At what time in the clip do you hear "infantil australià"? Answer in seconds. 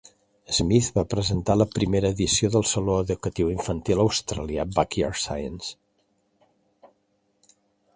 3.57-4.69